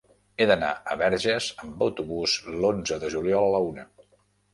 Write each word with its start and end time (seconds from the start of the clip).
He 0.35 0.45
d'anar 0.51 0.69
a 0.93 0.95
Verges 1.01 1.49
amb 1.65 1.83
autobús 1.87 2.33
l'onze 2.63 2.99
de 3.05 3.11
juliol 3.17 3.47
a 3.51 3.53
la 3.57 3.61
una. 3.67 3.85